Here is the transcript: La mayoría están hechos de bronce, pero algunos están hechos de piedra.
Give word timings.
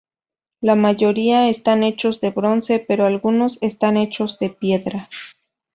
La 0.61 0.73
mayoría 0.73 1.47
están 1.47 1.83
hechos 1.83 2.21
de 2.21 2.31
bronce, 2.31 2.79
pero 2.79 3.05
algunos 3.05 3.59
están 3.61 3.97
hechos 3.97 4.39
de 4.39 4.49
piedra. 4.49 5.09